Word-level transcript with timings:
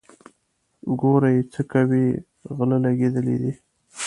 ګورئ 0.99 1.37
څو 1.51 1.61
کوئ 1.71 2.05
غله 2.55 2.77
لګېدلي 2.85 3.35
دي. 3.41 3.51